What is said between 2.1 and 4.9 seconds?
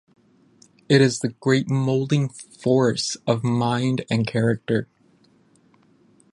force of mind and character.